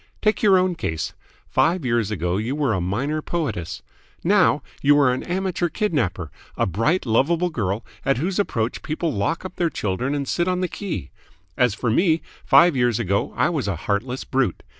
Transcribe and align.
Take 0.19 0.41
your 0.41 0.57
own 0.57 0.73
case. 0.73 1.13
Five 1.47 1.85
years 1.85 2.09
ago 2.09 2.37
you 2.37 2.55
were 2.55 2.73
a 2.73 2.81
minor 2.81 3.21
poetess. 3.21 3.83
Now 4.23 4.63
you 4.81 4.97
are 4.97 5.13
an 5.13 5.21
amateur 5.21 5.69
kidnapper 5.69 6.31
a 6.57 6.65
bright, 6.65 7.05
lovable 7.05 7.51
girl 7.51 7.85
at 8.03 8.17
whose 8.17 8.39
approach 8.39 8.81
people 8.81 9.13
lock 9.13 9.45
up 9.45 9.57
their 9.57 9.69
children 9.69 10.15
and 10.15 10.27
sit 10.27 10.47
on 10.47 10.61
the 10.61 10.67
key. 10.67 11.11
As 11.55 11.75
for 11.75 11.91
me, 11.91 12.23
five 12.43 12.75
years 12.75 12.97
ago 12.97 13.31
I 13.37 13.49
was 13.49 13.67
a 13.67 13.75
heartless 13.85 14.23
brute. 14.23 14.63